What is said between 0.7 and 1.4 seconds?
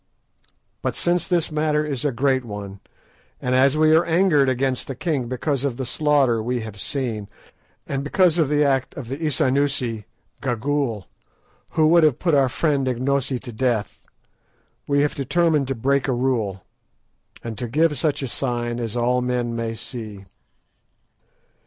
But since